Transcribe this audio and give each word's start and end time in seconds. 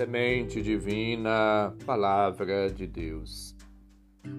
Semente 0.00 0.62
Divina, 0.62 1.76
Palavra 1.84 2.70
de 2.70 2.86
Deus. 2.86 3.54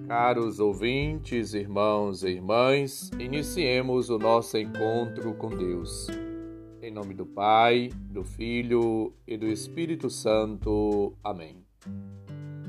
Caros 0.08 0.58
ouvintes, 0.58 1.54
irmãos 1.54 2.24
e 2.24 2.30
irmãs, 2.30 3.12
iniciemos 3.16 4.10
o 4.10 4.18
nosso 4.18 4.58
encontro 4.58 5.32
com 5.34 5.50
Deus. 5.50 6.08
Em 6.82 6.90
nome 6.90 7.14
do 7.14 7.24
Pai, 7.24 7.90
do 8.10 8.24
Filho 8.24 9.12
e 9.24 9.36
do 9.36 9.46
Espírito 9.46 10.10
Santo. 10.10 11.14
Amém. 11.22 11.64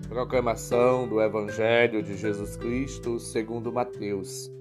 Proclamação 0.08 1.08
do 1.08 1.20
Evangelho 1.20 2.04
de 2.04 2.16
Jesus 2.16 2.56
Cristo 2.58 3.18
segundo 3.18 3.74
Mateus, 3.74 4.52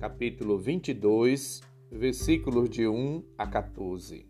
capítulo 0.00 0.58
22, 0.58 1.60
versículos 1.92 2.68
de 2.68 2.88
1 2.88 3.22
a 3.38 3.46
14. 3.46 4.26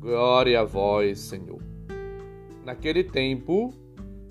Glória 0.00 0.62
a 0.62 0.64
vós, 0.64 1.20
Senhor. 1.20 1.79
Naquele 2.64 3.02
tempo, 3.02 3.72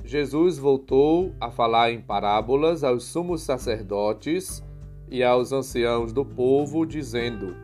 Jesus 0.04 0.58
voltou 0.58 1.34
a 1.40 1.50
falar 1.50 1.92
em 1.92 2.02
parábolas 2.02 2.84
aos 2.84 3.04
sumos 3.04 3.42
sacerdotes 3.42 4.64
e 5.10 5.24
aos 5.24 5.52
anciãos 5.52 6.14
do 6.14 6.24
povo, 6.24 6.86
dizendo: 6.86 7.56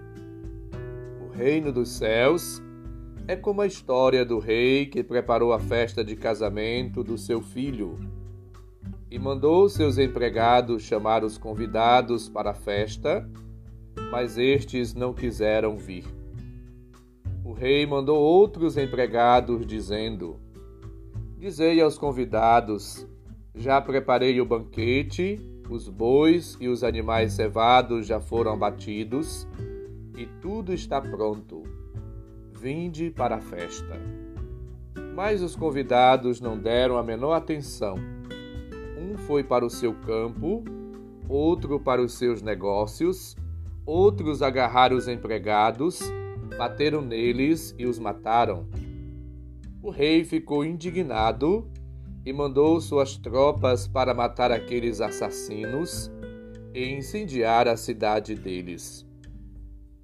O 1.22 1.36
reino 1.36 1.72
dos 1.72 1.90
céus 1.90 2.62
é 3.28 3.36
como 3.36 3.62
a 3.62 3.68
história 3.68 4.26
do 4.26 4.40
rei 4.40 4.86
que 4.86 5.04
preparou 5.04 5.54
a 5.54 5.60
festa 5.60 6.04
de 6.04 6.16
casamento 6.16 7.04
do 7.04 7.18
seu 7.18 7.41
filho 7.41 8.00
e 9.10 9.18
mandou 9.18 9.70
seus 9.70 9.98
empregados 9.98 10.84
chamar 10.84 11.24
os 11.24 11.38
convidados 11.38 12.27
para 12.27 12.52
a 12.52 12.55
festa, 12.55 13.27
mas 14.12 14.38
estes 14.38 14.94
não 14.94 15.13
quiseram 15.13 15.77
vir. 15.77 16.05
O 17.44 17.54
rei 17.54 17.85
mandou 17.85 18.20
outros 18.20 18.77
empregados, 18.77 19.66
dizendo: 19.66 20.40
Dizei 21.38 21.82
aos 21.82 21.98
convidados: 21.98 23.08
Já 23.54 23.82
preparei 23.82 24.40
o 24.40 24.46
banquete, 24.46 25.40
os 25.70 25.90
bois 25.90 26.58
e 26.60 26.68
os 26.68 26.84
animais 26.84 27.34
cevados 27.34 28.08
já 28.08 28.20
foram 28.20 28.54
abatidos, 28.54 29.48
e 30.18 30.26
tudo 30.41 30.74
está 30.74 31.02
pronto. 31.02 31.63
Vinde 32.52 33.12
para 33.12 33.36
a 33.36 33.41
festa. 33.41 34.00
Mas 35.13 35.41
os 35.41 35.56
convidados 35.56 36.41
não 36.41 36.58
deram 36.58 36.98
a 36.98 37.04
menor 37.04 37.34
atenção. 37.34 37.96
Um 38.98 39.18
foi 39.18 39.44
para 39.44 39.66
o 39.66 39.70
seu 39.70 39.94
campo, 39.94 40.63
outro 41.30 41.80
para 41.80 42.02
os 42.02 42.13
seus 42.13 42.41
negócios, 42.41 43.36
outros 43.86 44.41
agarraram 44.41 44.98
os 44.98 45.08
empregados 45.08 46.02
bateram 46.58 47.02
neles 47.02 47.76
e 47.78 47.86
os 47.86 48.00
mataram. 48.00 48.66
O 49.86 49.91
rei 49.91 50.24
ficou 50.24 50.66
indignado 50.66 51.70
e 52.26 52.34
mandou 52.34 52.82
suas 52.82 53.18
tropas 53.18 53.88
para 53.88 54.16
matar 54.16 54.52
aqueles 54.52 55.00
assassinos 55.00 56.12
e 56.74 56.91
incendiar 56.91 57.68
a 57.68 57.78
cidade 57.78 58.34
deles. 58.34 59.06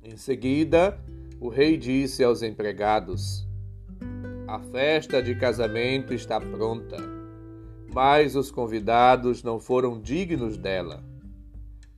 Em 0.04 0.16
seguida, 0.16 1.04
o 1.40 1.50
rei 1.50 1.78
disse 1.78 2.24
aos 2.24 2.44
empregados: 2.44 3.48
A 4.48 4.60
festa 4.60 5.20
de 5.20 5.34
casamento 5.34 6.14
está 6.14 6.40
pronta, 6.40 6.98
mas 7.92 8.36
os 8.36 8.52
convidados 8.52 9.42
não 9.42 9.60
foram 9.60 10.00
dignos 10.00 10.58
dela. 10.58 11.04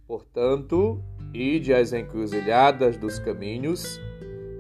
Portanto, 0.08 1.04
ide 1.34 1.73
às 1.73 1.92
encruzilhadas 1.92 2.95
dos 2.95 3.20
caminhos 3.20 3.99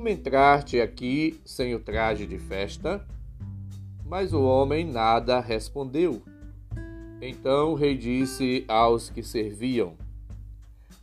como 0.00 0.08
entraste 0.08 0.80
aqui 0.80 1.38
sem 1.44 1.74
o 1.74 1.78
traje 1.78 2.26
de 2.26 2.38
festa? 2.38 3.06
Mas 4.02 4.32
o 4.32 4.42
homem 4.42 4.82
nada 4.82 5.40
respondeu. 5.40 6.22
Então 7.20 7.72
o 7.72 7.74
rei 7.74 7.98
disse 7.98 8.64
aos 8.66 9.10
que 9.10 9.22
serviam: 9.22 9.98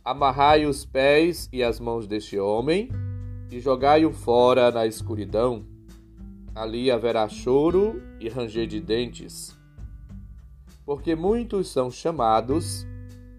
Amarrai 0.04 0.66
os 0.66 0.84
pés 0.84 1.48
e 1.52 1.62
as 1.62 1.78
mãos 1.78 2.08
deste 2.08 2.40
homem 2.40 2.88
e 3.52 3.60
jogai-o 3.60 4.12
fora 4.12 4.72
na 4.72 4.84
escuridão. 4.84 5.64
Ali 6.52 6.90
haverá 6.90 7.28
choro 7.28 8.02
e 8.18 8.28
ranger 8.28 8.66
de 8.66 8.80
dentes. 8.80 9.56
Porque 10.84 11.14
muitos 11.14 11.68
são 11.68 11.88
chamados 11.88 12.84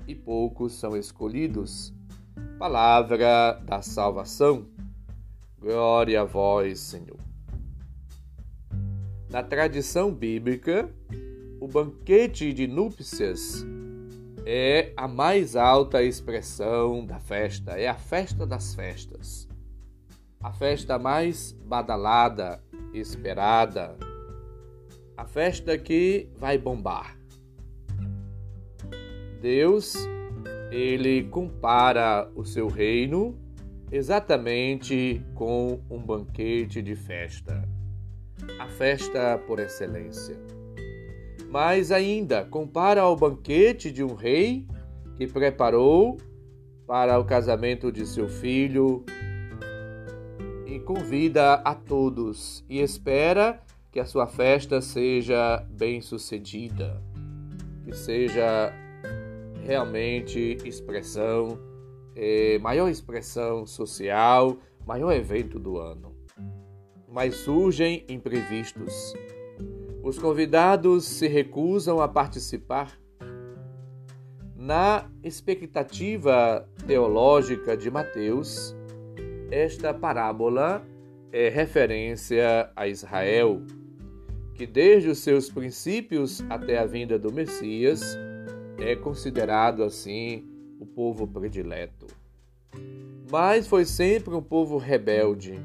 e 0.08 0.16
poucos 0.16 0.72
são 0.72 0.96
escolhidos. 0.96 1.94
Palavra 2.58 3.62
da 3.66 3.81
salvação. 3.81 4.78
Glória 5.59 6.22
a 6.22 6.24
vós, 6.24 6.80
Senhor. 6.80 7.20
Na 9.30 9.44
tradição 9.44 10.09
bíblica, 10.09 10.90
o 11.59 11.68
banquete 11.68 12.53
de 12.53 12.66
núpcias 12.66 13.66
é 14.46 14.94
a 14.96 15.06
mais 15.06 15.58
alta 15.58 16.02
expressão 16.02 17.06
da 17.06 17.19
festa, 17.19 17.72
é 17.72 17.90
a 17.90 17.96
festa 17.96 18.46
das 18.46 18.74
festas. 18.74 19.50
A 20.42 20.53
festa 20.53 20.98
mais 20.98 21.52
badalada, 21.52 22.64
esperada, 22.94 23.98
a 25.18 25.25
festa 25.25 25.78
que 25.78 26.30
vai 26.38 26.58
bombar. 26.58 27.19
Deus, 29.42 29.94
ele 30.72 31.25
compara 31.25 32.31
o 32.34 32.46
seu 32.46 32.69
reino 32.69 33.38
exatamente 33.91 35.22
com 35.33 35.79
um 35.89 36.00
banquete 36.00 36.81
de 36.81 36.95
festa, 36.95 37.67
a 38.59 38.67
festa 38.67 39.38
por 39.47 39.59
excelência. 39.59 40.38
Mas 41.50 41.91
ainda 41.91 42.45
compara 42.45 43.01
ao 43.01 43.16
banquete 43.16 43.91
de 43.91 44.03
um 44.03 44.13
rei 44.13 44.67
que 45.16 45.25
preparou 45.25 46.17
para 46.85 47.19
o 47.19 47.25
casamento 47.25 47.91
de 47.91 48.05
seu 48.05 48.29
filho 48.29 49.03
e 50.66 50.79
convida 50.79 51.56
a 51.56 51.73
todos 51.73 52.63
e 52.69 52.79
espera 52.79 53.59
que 53.91 54.00
a 54.00 54.06
sua 54.06 54.27
festa 54.27 54.81
seja 54.81 55.66
bem-sucedida, 55.71 57.01
que 57.83 57.95
seja 57.95 58.71
realmente 59.66 60.57
expressão 60.63 61.69
é, 62.22 62.59
maior 62.59 62.90
expressão 62.90 63.66
social, 63.66 64.57
maior 64.85 65.13
evento 65.13 65.57
do 65.57 65.78
ano. 65.78 66.13
Mas 67.07 67.35
surgem 67.38 68.06
imprevistos. 68.09 69.13
Os 70.03 70.19
convidados 70.19 71.06
se 71.06 71.28
recusam 71.28 72.02
a 72.02 72.09
participar. 72.09 73.00
Na 74.54 75.10
expectativa 75.24 76.68
teológica 76.86 77.77
de 77.77 77.89
Mateus, 77.89 78.75
esta 79.50 79.94
parábola 79.94 80.86
é 81.31 81.48
referência 81.48 82.69
a 82.75 82.86
Israel, 82.88 83.62
que 84.54 84.68
desde 84.68 85.10
os 85.10 85.19
seus 85.19 85.50
princípios 85.50 86.44
até 86.50 86.77
a 86.77 86.86
vinda 86.86 87.18
do 87.18 87.31
Messias 87.31 88.01
é 88.77 88.95
considerado 88.95 89.83
assim 89.83 90.58
o 90.80 90.86
povo 90.86 91.28
predileto. 91.28 92.08
Mas 93.30 93.68
foi 93.68 93.86
sempre 93.86 94.34
um 94.34 94.42
povo 94.42 94.78
rebelde, 94.78 95.60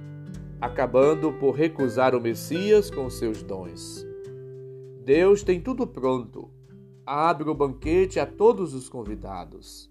acabando 0.61 1.33
por 1.33 1.55
recusar 1.55 2.15
o 2.15 2.21
Messias 2.21 2.91
com 2.91 3.09
seus 3.09 3.43
dons. 3.43 4.05
Deus 5.05 5.43
tem 5.43 5.61
tudo 5.61 5.87
pronto, 5.87 6.51
abre 7.07 7.49
o 7.49 7.55
banquete 7.55 8.19
a 8.19 8.27
todos 8.27 8.75
os 8.75 8.89
convidados. 8.89 9.91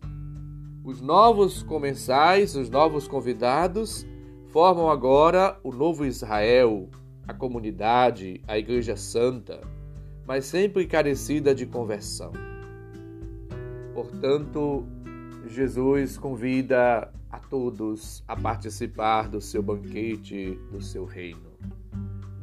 Os 0.84 1.00
novos 1.00 1.64
comensais, 1.64 2.56
os 2.56 2.70
novos 2.70 3.08
convidados, 3.08 4.06
formam 4.48 4.90
agora 4.90 5.58
o 5.64 5.72
novo 5.72 6.06
Israel, 6.06 6.90
a 7.28 7.34
comunidade, 7.34 8.42
a 8.48 8.58
Igreja 8.58 8.98
Santa, 8.98 9.62
mas 10.28 10.46
sempre 10.46 10.86
carecida 10.86 11.56
de 11.56 11.66
conversão. 11.66 12.32
Portanto, 13.94 14.86
Jesus 15.48 16.18
convida 16.18 17.12
a 17.30 17.40
todos 17.40 18.24
a 18.28 18.36
participar 18.36 19.28
do 19.28 19.42
seu 19.42 19.62
banquete, 19.62 20.58
do 20.72 20.82
seu 20.82 21.06
reino. 21.06 21.52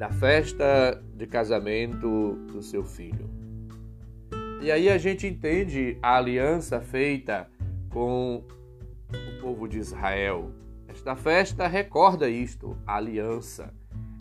da 0.00 0.08
festa 0.08 0.99
de 1.14 1.26
casamento 1.26 2.32
do 2.50 2.62
seu 2.62 2.82
filho. 2.82 3.29
E 4.62 4.73
aí 4.73 4.88
a 4.88 4.97
gente 4.97 5.26
entende 5.26 5.99
a 6.02 6.17
aliança 6.17 6.81
feita 6.81 7.47
com 7.91 8.43
o 9.12 9.41
povo 9.43 9.69
de 9.69 9.79
Israel. 9.79 10.53
Esta 10.88 11.14
festa 11.14 11.67
recorda 11.67 12.31
isto, 12.31 12.79
a 12.87 12.96
aliança. 12.96 13.75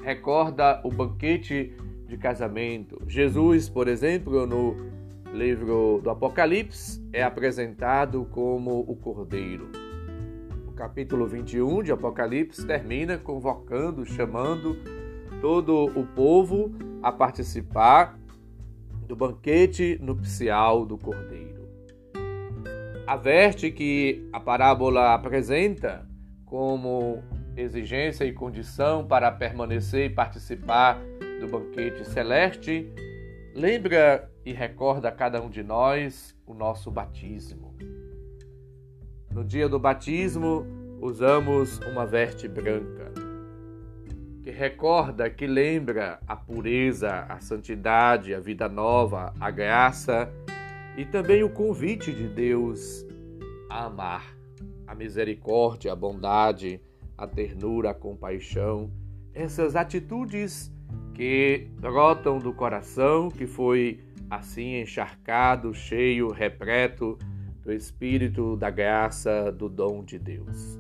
Recorda 0.04 0.82
o 0.84 0.92
banquete 0.92 1.74
de 2.06 2.18
casamento. 2.18 3.02
Jesus, 3.08 3.70
por 3.70 3.88
exemplo, 3.88 4.46
no 4.46 4.76
livro 5.34 6.02
do 6.04 6.10
Apocalipse, 6.10 7.04
é 7.14 7.24
apresentado 7.24 8.26
como 8.32 8.80
o 8.80 8.96
Cordeiro. 8.96 9.70
O 10.68 10.72
capítulo 10.72 11.28
21 11.28 11.84
de 11.84 11.92
Apocalipse 11.92 12.66
termina 12.66 13.18
convocando, 13.18 14.06
chamando 14.06 14.78
todo 15.42 15.86
o 15.86 16.06
povo 16.06 16.74
a 17.02 17.12
participar 17.12 18.20
do 19.08 19.16
banquete 19.16 19.98
nupcial 20.02 20.86
do 20.86 20.98
Cordeiro. 20.98 21.68
Averte 23.08 23.72
que 23.72 24.30
a 24.32 24.40
parábola 24.40 25.14
apresenta 25.14 26.08
como 26.46 27.24
exigência 27.56 28.24
e 28.24 28.32
condição 28.32 29.06
para 29.06 29.32
permanecer 29.32 30.12
e 30.12 30.14
participar 30.14 31.00
do 31.40 31.48
banquete 31.48 32.06
celeste, 32.06 32.92
lembra 33.54 34.32
e 34.46 34.54
recorda 34.54 35.10
a 35.10 35.12
cada 35.12 35.42
um 35.42 35.50
de 35.50 35.64
nós 35.64 36.36
o 36.46 36.54
nosso 36.54 36.90
batismo. 36.90 37.76
No 39.32 39.44
dia 39.44 39.70
do 39.70 39.80
batismo, 39.80 40.66
usamos 41.02 41.80
uma 41.80 42.06
veste 42.06 42.48
branca, 42.48 43.12
que 44.44 44.52
recorda, 44.52 45.30
que 45.30 45.46
lembra 45.46 46.20
a 46.28 46.36
pureza, 46.36 47.26
a 47.30 47.40
santidade, 47.40 48.34
a 48.34 48.40
vida 48.40 48.68
nova, 48.68 49.34
a 49.40 49.52
graça 49.52 50.32
e 50.98 51.06
também 51.06 51.44
o 51.44 51.50
convite 51.50 52.12
de 52.12 52.28
Deus 52.28 53.06
a 53.70 53.86
amar, 53.86 54.36
a 54.88 54.96
misericórdia, 54.96 55.94
a 55.94 55.96
bondade, 55.96 56.82
a 57.18 57.28
ternura, 57.28 57.92
a 57.92 57.94
compaixão, 57.94 58.92
essas 59.34 59.76
atitudes 59.76 60.72
que 61.14 61.68
brotam 61.80 62.40
do 62.40 62.54
coração 62.54 63.30
que 63.30 63.46
foi 63.46 64.00
assim 64.30 64.82
encharcado, 64.82 65.74
cheio, 65.74 66.32
repleto 66.32 67.18
do 67.62 67.74
Espírito, 67.74 68.56
da 68.56 68.70
graça, 68.70 69.52
do 69.52 69.68
dom 69.68 70.04
de 70.04 70.18
Deus. 70.18 70.80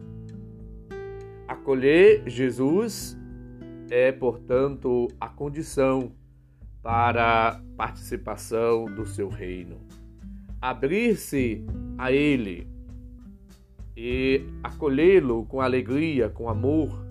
Acolher 1.47 2.23
Jesus 2.27 3.17
é, 3.89 4.11
portanto, 4.11 5.07
a 5.19 5.27
condição 5.27 6.11
para 6.81 7.61
participação 7.75 8.85
do 8.85 9.05
seu 9.05 9.29
reino. 9.29 9.77
Abrir-se 10.61 11.65
a 11.97 12.11
Ele 12.11 12.67
e 13.95 14.45
acolhê-lo 14.63 15.45
com 15.45 15.59
alegria, 15.59 16.29
com 16.29 16.49
amor, 16.49 17.05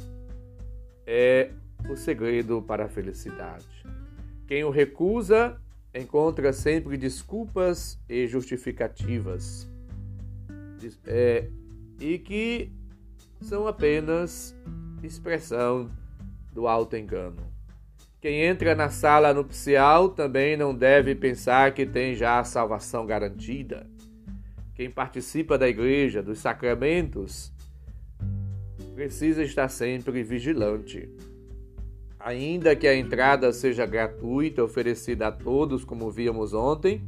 é 1.06 1.50
o 1.88 1.96
segredo 1.96 2.62
para 2.62 2.84
a 2.84 2.88
felicidade. 2.88 3.66
Quem 4.46 4.64
o 4.64 4.70
recusa 4.70 5.60
encontra 5.94 6.52
sempre 6.52 6.96
desculpas 6.96 7.98
e 8.08 8.26
justificativas, 8.26 9.68
é, 11.06 11.48
e 12.00 12.18
que 12.18 12.70
são 13.40 13.66
apenas 13.66 14.54
expressão 15.02 15.90
do 16.52 16.66
alto 16.66 16.96
engano. 16.96 17.48
Quem 18.20 18.42
entra 18.42 18.74
na 18.74 18.90
sala 18.90 19.32
nupcial 19.32 20.08
também 20.08 20.56
não 20.56 20.74
deve 20.74 21.14
pensar 21.14 21.72
que 21.72 21.86
tem 21.86 22.14
já 22.14 22.40
a 22.40 22.44
salvação 22.44 23.06
garantida. 23.06 23.86
Quem 24.74 24.90
participa 24.90 25.56
da 25.56 25.68
igreja, 25.68 26.22
dos 26.22 26.40
sacramentos, 26.40 27.52
precisa 28.94 29.42
estar 29.44 29.68
sempre 29.68 30.22
vigilante. 30.24 31.08
Ainda 32.28 32.76
que 32.76 32.86
a 32.86 32.94
entrada 32.94 33.50
seja 33.54 33.86
gratuita, 33.86 34.62
oferecida 34.62 35.28
a 35.28 35.32
todos, 35.32 35.82
como 35.82 36.10
víamos 36.10 36.52
ontem, 36.52 37.00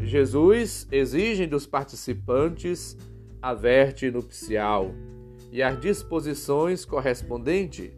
Jesus 0.00 0.88
exige 0.90 1.46
dos 1.46 1.66
participantes 1.66 2.96
a 3.42 3.52
verte 3.52 4.10
nupcial 4.10 4.94
e 5.52 5.62
as 5.62 5.78
disposições 5.78 6.86
correspondentes, 6.86 7.90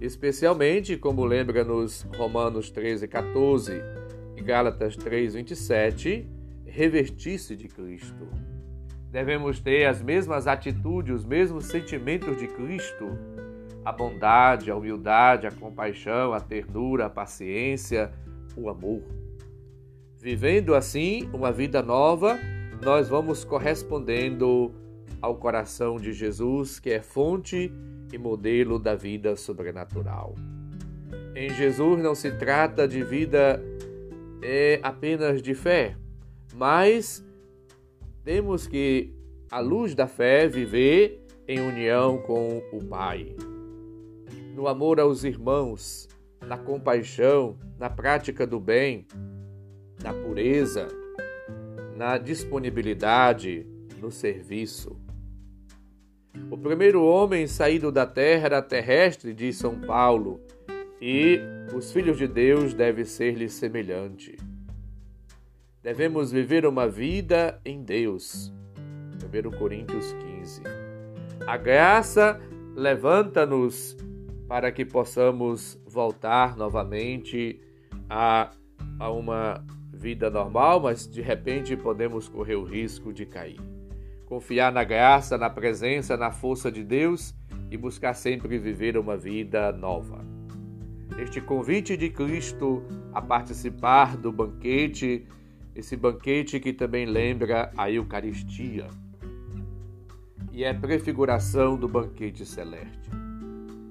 especialmente, 0.00 0.96
como 0.96 1.22
lembra 1.22 1.64
nos 1.64 2.06
Romanos 2.16 2.70
13, 2.70 3.06
14 3.06 3.82
e 4.38 4.40
Gálatas 4.40 4.96
3, 4.96 5.34
27, 5.34 6.26
revestir-se 6.64 7.54
de 7.54 7.68
Cristo. 7.68 8.26
Devemos 9.12 9.60
ter 9.60 9.84
as 9.84 10.00
mesmas 10.00 10.46
atitudes, 10.46 11.14
os 11.14 11.24
mesmos 11.26 11.66
sentimentos 11.66 12.38
de 12.38 12.48
Cristo 12.48 13.18
a 13.84 13.92
bondade, 13.92 14.70
a 14.70 14.76
humildade, 14.76 15.46
a 15.46 15.50
compaixão, 15.50 16.32
a 16.32 16.40
ternura, 16.40 17.06
a 17.06 17.10
paciência, 17.10 18.12
o 18.56 18.68
amor. 18.68 19.02
Vivendo 20.18 20.74
assim 20.74 21.28
uma 21.32 21.50
vida 21.50 21.82
nova, 21.82 22.38
nós 22.82 23.08
vamos 23.08 23.44
correspondendo 23.44 24.72
ao 25.20 25.36
coração 25.36 25.96
de 25.96 26.12
Jesus, 26.12 26.78
que 26.78 26.90
é 26.90 27.00
fonte 27.00 27.72
e 28.12 28.18
modelo 28.18 28.78
da 28.78 28.94
vida 28.94 29.34
sobrenatural. 29.36 30.34
Em 31.34 31.50
Jesus 31.50 32.02
não 32.02 32.14
se 32.14 32.32
trata 32.32 32.86
de 32.86 33.02
vida 33.02 33.62
é, 34.42 34.78
apenas 34.82 35.40
de 35.40 35.54
fé, 35.54 35.96
mas 36.54 37.24
temos 38.24 38.66
que, 38.66 39.14
à 39.50 39.60
luz 39.60 39.94
da 39.94 40.06
fé, 40.06 40.46
viver 40.46 41.24
em 41.48 41.60
união 41.60 42.18
com 42.18 42.62
o 42.72 42.84
Pai 42.84 43.34
no 44.60 44.68
amor 44.68 45.00
aos 45.00 45.24
irmãos, 45.24 46.06
na 46.46 46.58
compaixão, 46.58 47.56
na 47.78 47.88
prática 47.88 48.46
do 48.46 48.60
bem, 48.60 49.06
na 50.04 50.12
pureza, 50.12 50.86
na 51.96 52.18
disponibilidade, 52.18 53.66
no 53.98 54.10
serviço. 54.10 55.00
O 56.50 56.58
primeiro 56.58 57.02
homem 57.02 57.46
saído 57.46 57.90
da 57.90 58.04
terra 58.04 58.44
era 58.44 58.60
terrestre, 58.60 59.32
diz 59.32 59.56
São 59.56 59.80
Paulo, 59.80 60.38
e 61.00 61.40
os 61.74 61.90
filhos 61.90 62.18
de 62.18 62.28
Deus 62.28 62.74
devem 62.74 63.06
ser-lhe 63.06 63.48
semelhante. 63.48 64.36
Devemos 65.82 66.30
viver 66.30 66.66
uma 66.66 66.86
vida 66.86 67.58
em 67.64 67.82
Deus. 67.82 68.52
1 69.24 69.58
Coríntios 69.58 70.12
15. 70.12 70.60
A 71.46 71.56
graça 71.56 72.38
levanta-nos 72.76 73.96
para 74.50 74.72
que 74.72 74.84
possamos 74.84 75.80
voltar 75.86 76.56
novamente 76.56 77.60
a, 78.08 78.50
a 78.98 79.08
uma 79.08 79.64
vida 79.92 80.28
normal, 80.28 80.80
mas 80.80 81.06
de 81.06 81.22
repente 81.22 81.76
podemos 81.76 82.28
correr 82.28 82.56
o 82.56 82.64
risco 82.64 83.12
de 83.12 83.24
cair. 83.24 83.60
Confiar 84.26 84.72
na 84.72 84.82
graça, 84.82 85.38
na 85.38 85.48
presença, 85.48 86.16
na 86.16 86.32
força 86.32 86.68
de 86.68 86.82
Deus 86.82 87.32
e 87.70 87.76
buscar 87.76 88.12
sempre 88.12 88.58
viver 88.58 88.98
uma 88.98 89.16
vida 89.16 89.70
nova. 89.70 90.18
Este 91.16 91.40
convite 91.40 91.96
de 91.96 92.10
Cristo 92.10 92.82
a 93.12 93.22
participar 93.22 94.16
do 94.16 94.32
banquete, 94.32 95.28
esse 95.76 95.96
banquete 95.96 96.58
que 96.58 96.72
também 96.72 97.06
lembra 97.06 97.70
a 97.76 97.88
Eucaristia 97.88 98.88
e 100.50 100.64
é 100.64 100.74
prefiguração 100.74 101.76
do 101.76 101.86
banquete 101.86 102.44
celeste. 102.44 103.19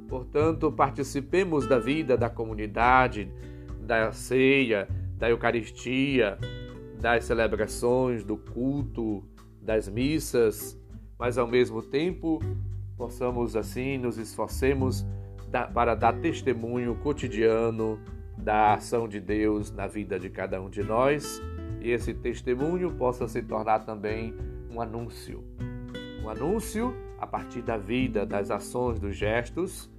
Portanto, 0.10 0.72
participemos 0.72 1.68
da 1.68 1.78
vida 1.78 2.18
da 2.18 2.30
comunidade, 2.30 3.32
da 3.80 4.12
ceia, 4.12 4.88
da 5.16 5.30
Eucaristia, 5.30 6.38
das 7.00 7.26
celebrações, 7.26 8.24
do 8.24 8.36
culto, 8.36 9.24
das 9.62 9.88
missas, 9.88 10.78
mas 11.18 11.38
ao 11.38 11.48
mesmo 11.48 11.84
tempo 11.84 12.40
possamos 12.98 13.56
assim 13.56 13.98
nos 13.98 14.18
esforcemos 14.18 15.06
para 15.74 15.96
dar 15.96 16.14
testemunho 16.20 16.96
cotidiano 16.96 18.00
da 18.38 18.74
ação 18.74 19.08
de 19.08 19.20
Deus 19.20 19.72
na 19.72 19.86
vida 19.86 20.20
de 20.20 20.30
cada 20.30 20.60
um 20.62 20.70
de 20.70 20.84
nós 20.84 21.42
e 21.82 21.92
esse 21.92 22.14
testemunho 22.14 22.92
possa 22.94 23.28
se 23.28 23.42
tornar 23.44 23.86
também 23.86 24.34
um 24.72 24.82
anúncio. 24.82 25.44
Um 26.24 26.30
anúncio 26.30 26.96
a 27.20 27.28
partir 27.28 27.62
da 27.62 27.78
vida, 27.78 28.26
das 28.26 28.50
ações, 28.50 29.00
dos 29.00 29.16
gestos 29.16 29.90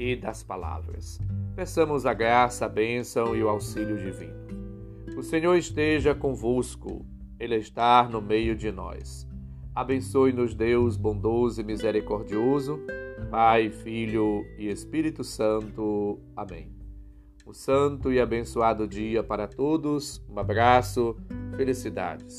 e 0.00 0.16
das 0.16 0.42
palavras. 0.42 1.20
Peçamos 1.54 2.06
a 2.06 2.14
graça, 2.14 2.64
a 2.64 2.68
bênção 2.68 3.36
e 3.36 3.42
o 3.42 3.50
auxílio 3.50 3.98
divino. 3.98 4.40
O 5.14 5.22
Senhor 5.22 5.54
esteja 5.56 6.14
convosco, 6.14 7.04
Ele 7.38 7.56
está 7.56 8.08
no 8.08 8.22
meio 8.22 8.56
de 8.56 8.72
nós. 8.72 9.28
Abençoe-nos, 9.74 10.54
Deus 10.54 10.96
bondoso 10.96 11.60
e 11.60 11.64
misericordioso, 11.64 12.80
Pai, 13.30 13.68
Filho 13.68 14.42
e 14.58 14.68
Espírito 14.68 15.22
Santo. 15.22 16.18
Amém. 16.34 16.72
Um 17.46 17.52
santo 17.52 18.10
e 18.10 18.18
abençoado 18.18 18.88
dia 18.88 19.22
para 19.22 19.46
todos. 19.46 20.24
Um 20.30 20.38
abraço, 20.38 21.14
felicidades. 21.56 22.38